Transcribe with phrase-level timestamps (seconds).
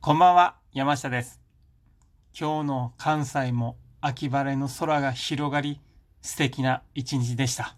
[0.00, 1.40] こんばんは、山下です。
[2.32, 5.80] 今日の関西も秋晴れの空が広がり、
[6.22, 7.74] 素敵な一日でした。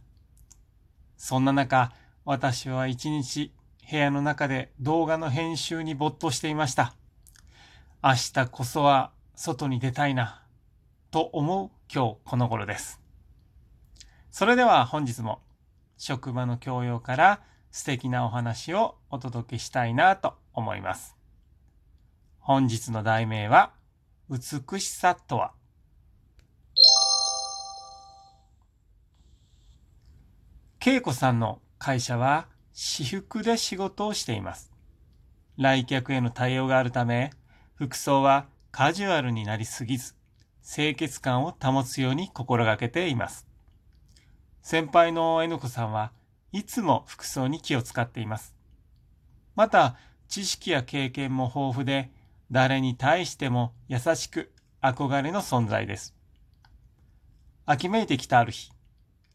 [1.16, 1.92] そんな中、
[2.26, 3.54] 私は一日
[3.90, 6.94] 部屋の中で動画の編集に没頭していました。
[8.04, 10.42] 明日こそは外に出たいな、
[11.10, 13.00] と思う今日この頃です。
[14.30, 15.40] それでは本日も
[15.96, 21.19] 職場の教養から素敵なお話をお届けしたいなと思います。
[22.42, 23.72] 本日の題名は、
[24.30, 25.52] 美しさとは？
[30.84, 34.72] 恵子さんの会社は私服で仕事をしています。
[35.58, 37.30] 来客への対応があるため、
[37.74, 40.14] 服装はカジュアルになりすぎず、
[40.66, 43.46] 清潔感を保つように心がけています。
[44.62, 46.12] 先輩の N 子さんは
[46.52, 48.54] いつも服装に気を使っています。
[49.54, 49.96] また、
[50.28, 52.10] 知識や経験も豊富で、
[52.50, 56.14] 誰に対しても優しく憧れの存在です。
[57.66, 58.72] 秋めいてきたある日、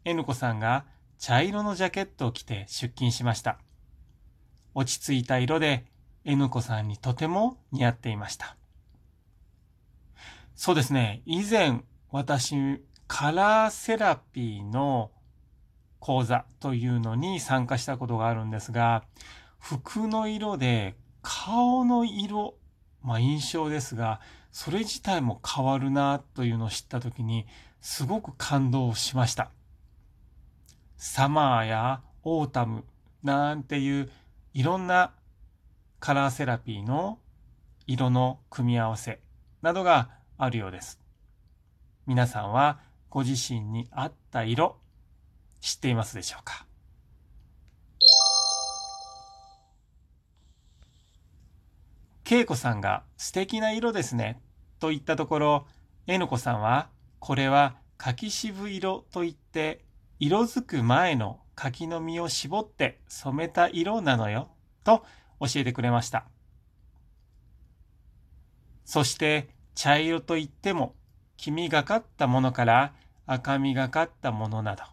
[0.03, 0.85] N 子さんが
[1.17, 3.57] 茶色のジャケットを着て出勤しました。
[4.73, 5.85] 落ち着いた色で
[6.25, 8.57] N 子さんにとても似合っていました。
[10.55, 15.11] そうですね、以前私、カラーセラピーの
[16.00, 19.03] 講座というのに参加したことがあるんですが、
[19.59, 22.55] 服の色で顔の色
[23.05, 24.19] まあ印象ですが、
[24.51, 27.45] それ自体も変わるなというのを知ったときに、
[27.79, 29.51] すごく感動しました。
[30.97, 32.83] サマーやオータム
[33.21, 34.09] なんていう
[34.53, 35.13] いろんな
[35.99, 37.19] カラーセラピーの
[37.85, 39.19] 色の組み合わせ
[39.61, 40.99] などがあるようです。
[42.07, 44.77] 皆さんはご自身に合った色
[45.61, 46.65] 知っていますでしょうか？
[52.28, 54.41] 恵子さんが素敵な色ですね
[54.80, 55.68] と言ったところ、
[56.08, 59.86] N 子さんはこれは柿渋色といって
[60.19, 64.50] 色づく前の柿の実を絞って染めた色なのよ
[64.84, 65.06] と
[65.40, 66.25] 教えてくれました。
[68.86, 70.96] そして茶色といっても
[71.38, 72.94] 黄みがかったものから
[73.25, 74.84] 赤みがかったものなど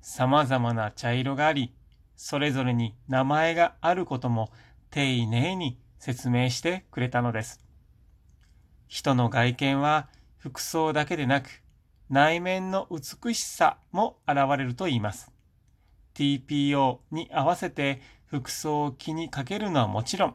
[0.00, 1.74] 様々な茶色があり、
[2.16, 4.50] それぞれに名前があることも
[4.90, 7.64] 丁寧に説明してくれたのです。
[8.88, 11.62] 人の外見は服装だけでなく
[12.10, 15.32] 内面の美しさも現れると言います。
[16.12, 20.34] TPO に合わせて服装を気にかけるのはもちろん、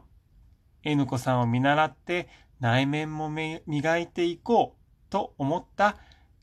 [0.82, 5.98] N 子さんを見習って内面も磨いていこうと思った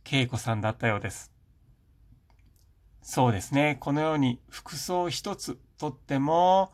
[0.09, 1.33] 恵子さんだったようです。
[3.01, 3.75] そうですね。
[3.81, 6.71] このように服装一つとっても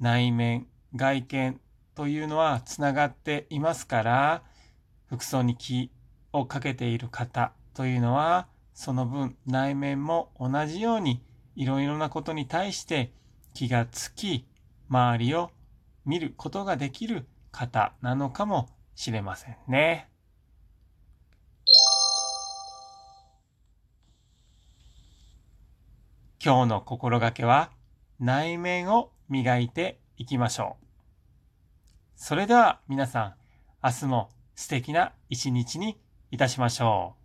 [0.00, 1.60] 内面、外見
[1.94, 4.42] というのはつながっていますから、
[5.06, 5.90] 服装に気
[6.32, 11.22] をかけている方というのは、その分内面も同じように
[11.54, 13.12] いろいろなことに対して
[13.54, 14.46] 気がつき、
[14.88, 15.50] 周りを
[16.04, 20.08] 見ることができる方なのかもしれませんね。
[26.44, 27.70] 今日の心がけは
[28.18, 30.91] 内面を磨いていきましょう。
[32.16, 33.34] それでは皆さん、
[33.82, 35.98] 明日も素敵な一日に
[36.30, 37.21] いたしましょう。